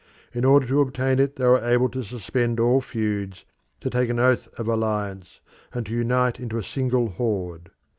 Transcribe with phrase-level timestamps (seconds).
[0.33, 3.45] In order to obtain it they were able to suspend all feuds,
[3.81, 5.41] to take an oath of alliance,
[5.73, 7.69] and to unite into a single horde.